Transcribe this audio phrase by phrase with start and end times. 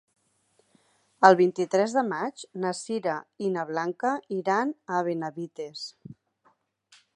[1.27, 3.19] El vint-i-tres de maig na Sira
[3.49, 5.87] i na Blanca iran a Benavites.